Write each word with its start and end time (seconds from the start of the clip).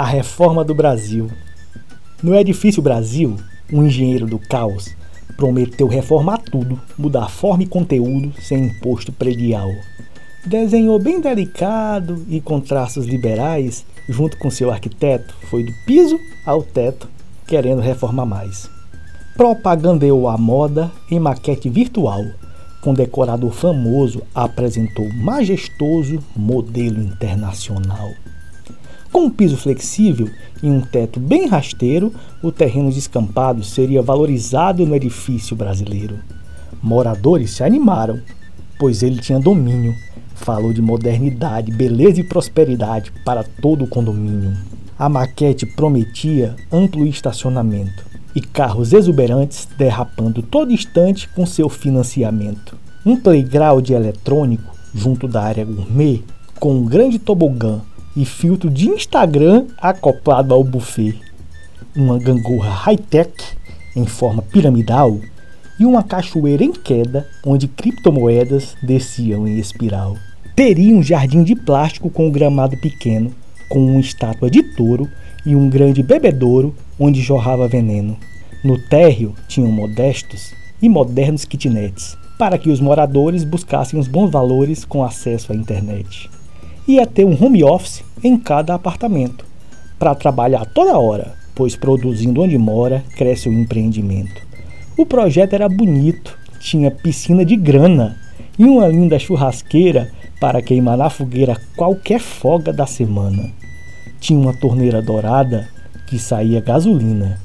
A 0.00 0.04
reforma 0.04 0.64
do 0.64 0.74
Brasil. 0.74 1.30
No 2.22 2.34
edifício 2.34 2.80
Brasil, 2.80 3.36
um 3.70 3.84
engenheiro 3.84 4.26
do 4.26 4.38
caos 4.38 4.96
prometeu 5.36 5.86
reformar 5.86 6.38
tudo, 6.38 6.80
mudar 6.96 7.28
forma 7.28 7.64
e 7.64 7.66
conteúdo 7.66 8.32
sem 8.40 8.64
imposto 8.64 9.12
predial. 9.12 9.70
Desenhou 10.46 10.98
bem 10.98 11.20
delicado 11.20 12.24
e 12.30 12.40
com 12.40 12.62
traços 12.62 13.04
liberais, 13.04 13.84
junto 14.08 14.38
com 14.38 14.50
seu 14.50 14.70
arquiteto, 14.70 15.34
foi 15.50 15.64
do 15.64 15.72
piso 15.84 16.18
ao 16.46 16.62
teto, 16.62 17.06
querendo 17.46 17.82
reformar 17.82 18.24
mais. 18.24 18.70
Propagandeou 19.36 20.28
a 20.28 20.38
moda 20.38 20.90
em 21.10 21.20
maquete 21.20 21.68
virtual, 21.68 22.24
com 22.80 22.94
decorador 22.94 23.50
famoso 23.50 24.22
apresentou 24.34 25.06
majestoso 25.12 26.20
modelo 26.34 27.02
internacional. 27.02 28.08
Com 29.12 29.22
um 29.22 29.30
piso 29.30 29.56
flexível 29.56 30.30
e 30.62 30.70
um 30.70 30.80
teto 30.80 31.18
bem 31.18 31.46
rasteiro, 31.46 32.12
o 32.40 32.52
terreno 32.52 32.92
descampado 32.92 33.64
seria 33.64 34.00
valorizado 34.00 34.86
no 34.86 34.94
edifício 34.94 35.56
brasileiro. 35.56 36.18
Moradores 36.80 37.50
se 37.50 37.64
animaram, 37.64 38.20
pois 38.78 39.02
ele 39.02 39.20
tinha 39.20 39.40
domínio. 39.40 39.94
Falou 40.34 40.72
de 40.72 40.80
modernidade, 40.80 41.72
beleza 41.72 42.20
e 42.20 42.24
prosperidade 42.24 43.12
para 43.24 43.42
todo 43.42 43.84
o 43.84 43.88
condomínio. 43.88 44.56
A 44.98 45.08
maquete 45.08 45.66
prometia 45.66 46.54
amplo 46.72 47.06
estacionamento 47.06 48.04
e 48.34 48.40
carros 48.40 48.92
exuberantes 48.92 49.68
derrapando 49.76 50.40
todo 50.40 50.72
instante 50.72 51.28
com 51.28 51.44
seu 51.44 51.68
financiamento. 51.68 52.76
Um 53.04 53.16
playground 53.16 53.90
eletrônico 53.90 54.74
junto 54.94 55.26
da 55.26 55.42
área 55.42 55.64
gourmet 55.64 56.22
com 56.58 56.74
um 56.74 56.84
grande 56.84 57.18
tobogã 57.18 57.80
e 58.20 58.24
filtro 58.26 58.68
de 58.68 58.86
Instagram 58.86 59.64
acoplado 59.78 60.52
ao 60.52 60.62
buffet. 60.62 61.18
Uma 61.96 62.18
gangorra 62.18 62.68
high-tech 62.68 63.32
em 63.96 64.04
forma 64.04 64.42
piramidal 64.42 65.18
e 65.78 65.86
uma 65.86 66.02
cachoeira 66.02 66.62
em 66.62 66.70
queda 66.70 67.26
onde 67.46 67.66
criptomoedas 67.66 68.76
desciam 68.82 69.48
em 69.48 69.58
espiral. 69.58 70.18
Teria 70.54 70.94
um 70.94 71.02
jardim 71.02 71.42
de 71.42 71.56
plástico 71.56 72.10
com 72.10 72.26
um 72.26 72.30
gramado 72.30 72.76
pequeno, 72.76 73.32
com 73.70 73.78
uma 73.78 74.00
estátua 74.00 74.50
de 74.50 74.62
touro 74.74 75.08
e 75.46 75.56
um 75.56 75.70
grande 75.70 76.02
bebedouro 76.02 76.74
onde 76.98 77.22
jorrava 77.22 77.66
veneno. 77.66 78.18
No 78.62 78.76
térreo 78.76 79.34
tinham 79.48 79.72
modestos 79.72 80.52
e 80.82 80.90
modernos 80.90 81.46
kitnets, 81.46 82.18
para 82.38 82.58
que 82.58 82.68
os 82.68 82.80
moradores 82.80 83.44
buscassem 83.44 83.98
os 83.98 84.06
bons 84.06 84.30
valores 84.30 84.84
com 84.84 85.02
acesso 85.02 85.52
à 85.52 85.56
internet 85.56 86.28
ia 86.92 87.06
ter 87.06 87.24
um 87.24 87.36
home 87.40 87.62
office 87.62 88.02
em 88.22 88.36
cada 88.36 88.74
apartamento, 88.74 89.44
para 89.98 90.14
trabalhar 90.14 90.64
toda 90.66 90.98
hora, 90.98 91.34
pois 91.54 91.76
produzindo 91.76 92.42
onde 92.42 92.56
mora 92.58 93.04
cresce 93.16 93.48
o 93.48 93.52
empreendimento. 93.52 94.40
O 94.96 95.06
projeto 95.06 95.54
era 95.54 95.68
bonito, 95.68 96.36
tinha 96.58 96.90
piscina 96.90 97.44
de 97.44 97.56
grana 97.56 98.16
e 98.58 98.64
uma 98.64 98.88
linda 98.88 99.18
churrasqueira 99.18 100.10
para 100.40 100.62
queimar 100.62 100.96
na 100.96 101.10
fogueira 101.10 101.60
qualquer 101.76 102.20
folga 102.20 102.72
da 102.72 102.86
semana. 102.86 103.50
Tinha 104.20 104.38
uma 104.38 104.54
torneira 104.54 105.00
dourada 105.00 105.68
que 106.06 106.18
saía 106.18 106.60
gasolina, 106.60 107.40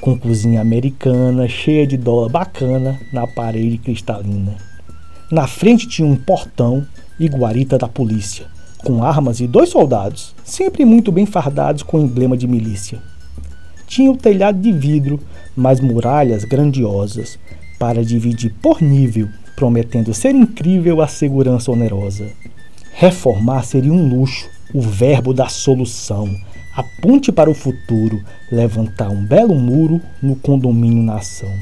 com 0.00 0.18
cozinha 0.18 0.60
americana 0.60 1.48
cheia 1.48 1.86
de 1.86 1.96
dólar 1.96 2.28
bacana 2.28 2.98
na 3.12 3.26
parede 3.26 3.78
cristalina. 3.78 4.56
Na 5.30 5.46
frente 5.46 5.88
tinha 5.88 6.06
um 6.06 6.16
portão 6.16 6.86
e 7.18 7.26
guarita 7.28 7.78
da 7.78 7.88
polícia 7.88 8.46
com 8.84 9.02
armas 9.02 9.40
e 9.40 9.46
dois 9.46 9.68
soldados, 9.68 10.34
sempre 10.44 10.84
muito 10.84 11.12
bem 11.12 11.26
fardados 11.26 11.82
com 11.82 12.00
emblema 12.00 12.36
de 12.36 12.46
milícia. 12.46 12.98
Tinha 13.86 14.10
o 14.10 14.16
telhado 14.16 14.58
de 14.58 14.72
vidro, 14.72 15.20
mas 15.54 15.80
muralhas 15.80 16.44
grandiosas, 16.44 17.38
para 17.78 18.04
dividir 18.04 18.54
por 18.62 18.80
nível, 18.80 19.28
prometendo 19.56 20.14
ser 20.14 20.34
incrível 20.34 21.00
a 21.00 21.06
segurança 21.06 21.70
onerosa. 21.70 22.26
Reformar 22.94 23.64
seria 23.64 23.92
um 23.92 24.08
luxo, 24.08 24.48
o 24.74 24.80
verbo 24.80 25.34
da 25.34 25.48
solução. 25.48 26.34
Aponte 26.74 27.30
para 27.30 27.50
o 27.50 27.54
futuro, 27.54 28.22
levantar 28.50 29.10
um 29.10 29.22
belo 29.22 29.54
muro 29.54 30.00
no 30.22 30.36
condomínio 30.36 31.02
nação. 31.02 31.52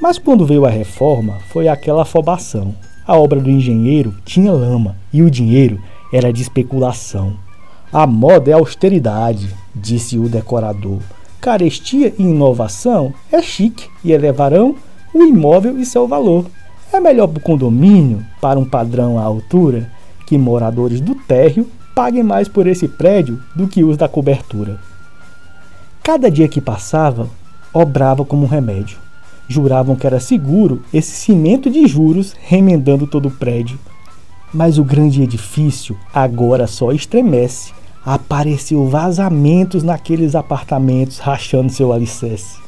Mas 0.00 0.18
quando 0.18 0.46
veio 0.46 0.64
a 0.64 0.70
reforma, 0.70 1.38
foi 1.48 1.66
aquela 1.66 2.02
afobação. 2.02 2.74
A 3.06 3.16
obra 3.16 3.40
do 3.40 3.50
engenheiro 3.50 4.14
tinha 4.24 4.52
lama 4.52 4.96
e 5.12 5.22
o 5.22 5.30
dinheiro 5.30 5.80
era 6.12 6.32
de 6.32 6.42
especulação. 6.42 7.34
A 7.92 8.06
moda 8.06 8.50
é 8.50 8.54
austeridade, 8.54 9.54
disse 9.74 10.18
o 10.18 10.28
decorador. 10.28 10.98
Carestia 11.40 12.12
e 12.18 12.22
inovação 12.22 13.14
é 13.30 13.40
chique 13.40 13.88
e 14.04 14.12
elevarão 14.12 14.74
o 15.14 15.22
imóvel 15.22 15.78
e 15.78 15.86
seu 15.86 16.06
valor. 16.06 16.46
É 16.92 17.00
melhor 17.00 17.26
para 17.26 17.38
o 17.38 17.42
condomínio, 17.42 18.24
para 18.40 18.58
um 18.58 18.64
padrão 18.64 19.18
à 19.18 19.22
altura, 19.22 19.90
que 20.26 20.36
moradores 20.36 21.00
do 21.00 21.14
térreo 21.14 21.66
paguem 21.94 22.22
mais 22.22 22.48
por 22.48 22.66
esse 22.66 22.86
prédio 22.86 23.42
do 23.54 23.66
que 23.66 23.82
os 23.82 23.96
da 23.96 24.08
cobertura. 24.08 24.78
Cada 26.02 26.30
dia 26.30 26.46
que 26.46 26.60
passava, 26.60 27.28
obrava 27.72 28.24
como 28.24 28.44
um 28.44 28.48
remédio. 28.48 28.98
Juravam 29.48 29.96
que 29.96 30.06
era 30.06 30.20
seguro 30.20 30.82
esse 30.92 31.12
cimento 31.12 31.70
de 31.70 31.86
juros 31.86 32.34
remendando 32.42 33.06
todo 33.06 33.26
o 33.26 33.30
prédio. 33.30 33.78
Mas 34.52 34.78
o 34.78 34.84
grande 34.84 35.22
edifício 35.22 35.96
agora 36.14 36.66
só 36.66 36.92
estremece. 36.92 37.72
Apareceu 38.04 38.86
vazamentos 38.86 39.82
naqueles 39.82 40.34
apartamentos 40.34 41.18
rachando 41.18 41.72
seu 41.72 41.92
alicerce. 41.92 42.58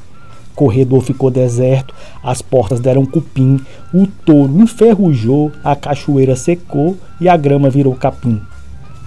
Corredor 0.59 1.03
ficou 1.03 1.31
deserto, 1.31 1.95
as 2.21 2.43
portas 2.43 2.81
deram 2.81 3.07
cupim, 3.07 3.61
o 3.95 4.09
touro 4.09 4.61
enferrujou, 4.61 5.53
a 5.63 5.77
cachoeira 5.77 6.35
secou 6.35 6.97
e 7.21 7.29
a 7.29 7.37
grama 7.37 7.71
virou 7.71 7.95
capim. 7.95 8.43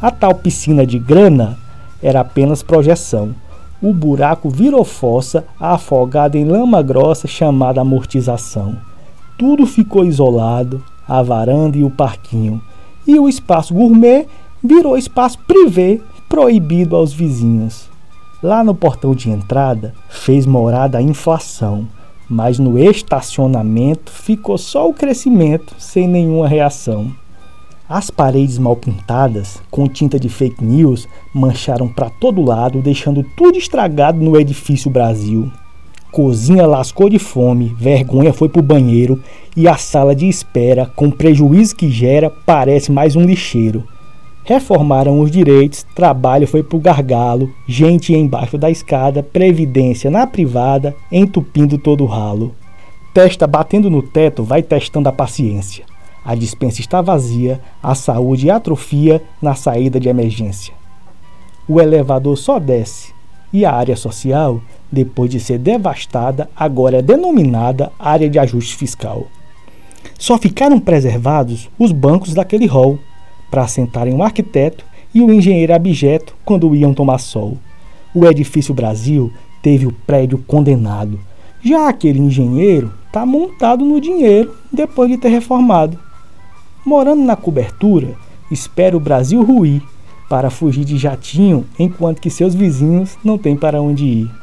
A 0.02 0.10
tal 0.10 0.34
piscina 0.34 0.86
de 0.86 0.98
grana 0.98 1.58
era 2.02 2.22
apenas 2.22 2.64
projeção. 2.64 3.36
O 3.82 3.94
buraco 3.94 4.50
virou 4.50 4.86
fossa, 4.86 5.44
afogada 5.60 6.38
em 6.38 6.46
lama 6.46 6.82
grossa 6.82 7.28
chamada 7.28 7.82
amortização. 7.82 8.78
Tudo 9.38 9.66
ficou 9.66 10.06
isolado, 10.06 10.82
a 11.12 11.22
varanda 11.22 11.78
e 11.78 11.84
o 11.84 11.90
parquinho, 11.90 12.62
e 13.06 13.20
o 13.20 13.28
espaço 13.28 13.74
gourmet 13.74 14.26
virou 14.64 14.98
espaço 14.98 15.38
privê 15.40 16.00
proibido 16.30 16.96
aos 16.96 17.12
vizinhos. 17.12 17.90
Lá 18.42 18.64
no 18.64 18.74
portão 18.74 19.14
de 19.14 19.30
entrada 19.30 19.94
fez 20.08 20.46
morada 20.46 20.98
a 20.98 21.02
inflação, 21.02 21.86
mas 22.30 22.58
no 22.58 22.80
estacionamento 22.80 24.10
ficou 24.10 24.58
só 24.58 24.88
o 24.88 24.94
crescimento 24.94 25.76
sem 25.78 26.08
nenhuma 26.08 26.48
reação. 26.48 27.12
As 27.90 28.10
paredes 28.10 28.58
mal 28.58 28.78
pintadas, 28.78 29.62
com 29.70 29.90
tinta 29.90 30.18
de 30.18 30.30
fake 30.30 30.64
news, 30.64 31.10
mancharam 31.34 31.90
para 31.90 32.10
todo 32.10 32.42
lado, 32.42 32.82
deixando 32.82 33.22
tudo 33.36 33.58
estragado 33.58 34.18
no 34.18 34.40
edifício 34.40 34.90
Brasil. 34.90 35.52
Cozinha 36.12 36.68
lascou 36.68 37.10
de 37.10 37.18
fome, 37.18 37.74
vergonha 37.78 38.34
foi 38.34 38.50
pro 38.50 38.62
banheiro 38.62 39.24
e 39.56 39.66
a 39.66 39.78
sala 39.78 40.14
de 40.14 40.28
espera, 40.28 40.86
com 40.94 41.10
prejuízo 41.10 41.74
que 41.74 41.90
gera, 41.90 42.30
parece 42.30 42.92
mais 42.92 43.16
um 43.16 43.22
lixeiro. 43.22 43.88
Reformaram 44.44 45.22
os 45.22 45.32
direitos, 45.32 45.86
trabalho 45.96 46.46
foi 46.46 46.64
pro 46.64 46.80
gargalo, 46.80 47.50
gente 47.66 48.14
embaixo 48.14 48.58
da 48.58 48.70
escada, 48.70 49.24
previdência 49.24 50.12
na 50.12 50.28
privada, 50.28 50.94
entupindo 51.10 51.78
todo 51.78 52.04
o 52.04 52.08
ralo. 52.08 52.54
Testa 53.14 53.48
batendo 53.48 53.90
no 53.90 54.02
teto, 54.02 54.44
vai 54.44 54.62
testando 54.62 55.08
a 55.08 55.14
paciência. 55.14 55.86
A 56.26 56.36
dispensa 56.36 56.82
está 56.82 57.02
vazia, 57.02 57.62
a 57.82 57.96
saúde 57.96 58.52
atrofia 58.52 59.24
na 59.42 59.56
saída 59.56 59.98
de 59.98 60.10
emergência. 60.10 60.74
O 61.70 61.80
elevador 61.80 62.38
só 62.38 62.60
desce 62.60 63.14
e 63.54 63.64
a 63.64 63.72
área 63.72 63.96
social 63.96 64.62
depois 64.92 65.32
de 65.32 65.40
ser 65.40 65.58
devastada, 65.58 66.50
agora 66.56 66.98
é 66.98 67.02
denominada 67.02 67.92
área 67.98 68.30
de 68.30 68.38
ajuste 68.38 68.76
fiscal. 68.76 69.28
Só 70.20 70.38
ficaram 70.38 70.80
preservados 70.80 71.70
os 71.80 71.92
bancos 71.92 72.34
daquele 72.34 72.66
hall, 72.66 73.00
para 73.50 73.64
assentarem 73.64 74.14
o 74.14 74.24
arquiteto 74.24 74.86
e 75.14 75.22
o 75.22 75.32
engenheiro 75.32 75.74
abjeto 75.74 76.36
quando 76.46 76.74
iam 76.76 76.94
tomar 76.94 77.20
sol. 77.20 77.58
O 78.14 78.26
edifício 78.26 78.74
Brasil 78.74 79.32
teve 79.62 79.86
o 79.86 79.92
prédio 79.92 80.38
condenado. 80.48 81.20
Já 81.62 81.90
aquele 81.90 82.20
engenheiro 82.20 82.94
está 83.08 83.26
montado 83.26 83.84
no 83.84 84.00
dinheiro 84.00 84.56
depois 84.72 85.10
de 85.10 85.18
ter 85.18 85.30
reformado. 85.30 86.00
Morando 86.86 87.24
na 87.24 87.36
cobertura, 87.36 88.16
espera 88.50 88.96
o 88.96 89.02
Brasil 89.02 89.44
ruir 89.44 89.82
para 90.30 90.50
fugir 90.50 90.86
de 90.86 90.98
jatinho 90.98 91.66
enquanto 91.78 92.22
que 92.22 92.30
seus 92.30 92.56
vizinhos 92.56 93.18
não 93.24 93.38
têm 93.38 93.56
para 93.56 93.82
onde 93.82 94.06
ir 94.06 94.42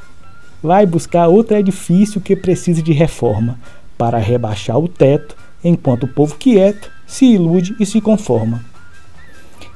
vai 0.63 0.87
buscar 0.87 1.29
outro 1.29 1.57
edifício 1.57 2.21
que 2.21 2.37
precise 2.37 2.83
de 2.83 2.93
reforma, 2.93 3.59
para 3.97 4.19
rebaixar 4.19 4.79
o 4.79 4.89
teto, 4.89 5.37
enquanto 5.63 6.05
o 6.05 6.09
povo 6.09 6.37
quieto 6.37 6.91
se 7.07 7.27
ilude 7.27 7.75
e 7.81 7.87
se 7.87 8.01
conforma. 8.01 8.65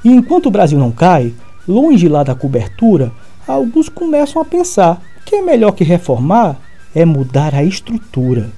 E 0.03 0.09
enquanto 0.09 0.47
o 0.47 0.51
Brasil 0.51 0.77
não 0.77 0.91
cai, 0.91 1.33
longe 1.67 2.07
lá 2.07 2.23
da 2.23 2.35
cobertura, 2.35 3.11
alguns 3.47 3.89
começam 3.89 4.41
a 4.41 4.45
pensar 4.45 5.01
que 5.25 5.35
é 5.35 5.41
melhor 5.41 5.71
que 5.71 5.83
reformar 5.83 6.59
é 6.95 7.05
mudar 7.05 7.55
a 7.55 7.63
estrutura, 7.63 8.49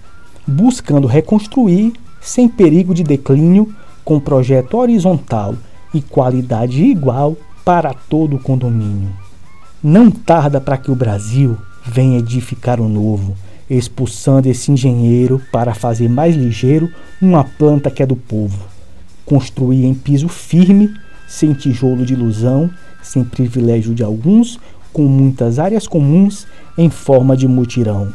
buscando 0.45 1.07
reconstruir 1.07 1.93
sem 2.19 2.47
perigo 2.47 2.93
de 2.93 3.03
declínio, 3.03 3.73
com 4.03 4.19
projeto 4.19 4.77
horizontal 4.77 5.55
e 5.93 6.01
qualidade 6.01 6.83
igual 6.83 7.35
para 7.63 7.93
todo 7.93 8.35
o 8.35 8.39
condomínio. 8.39 9.09
Não 9.81 10.11
tarda 10.11 10.59
para 10.59 10.77
que 10.77 10.91
o 10.91 10.95
Brasil 10.95 11.57
venha 11.85 12.19
edificar 12.19 12.81
o 12.81 12.89
novo, 12.89 13.35
expulsando 13.69 14.49
esse 14.49 14.71
engenheiro 14.71 15.41
para 15.51 15.73
fazer 15.73 16.09
mais 16.09 16.35
ligeiro 16.35 16.91
uma 17.21 17.43
planta 17.43 17.91
que 17.91 18.01
é 18.01 18.05
do 18.05 18.15
povo. 18.15 18.65
Construir 19.25 19.85
em 19.85 19.93
piso 19.93 20.27
firme, 20.27 20.93
sem 21.27 21.53
tijolo 21.53 22.05
de 22.05 22.13
ilusão, 22.13 22.69
sem 23.01 23.23
privilégio 23.23 23.93
de 23.93 24.03
alguns, 24.03 24.59
com 24.91 25.03
muitas 25.03 25.59
áreas 25.59 25.87
comuns 25.87 26.47
em 26.77 26.89
forma 26.89 27.35
de 27.35 27.47
mutirão, 27.47 28.13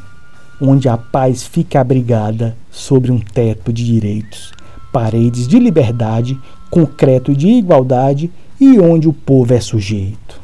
onde 0.60 0.88
a 0.88 0.96
paz 0.96 1.42
fica 1.42 1.80
abrigada 1.80 2.56
sobre 2.70 3.10
um 3.12 3.18
teto 3.18 3.72
de 3.72 3.84
direitos, 3.84 4.52
paredes 4.92 5.46
de 5.46 5.58
liberdade, 5.58 6.38
concreto 6.70 7.34
de 7.34 7.48
igualdade 7.48 8.30
e 8.60 8.78
onde 8.78 9.08
o 9.08 9.12
povo 9.12 9.52
é 9.52 9.60
sujeito. 9.60 10.39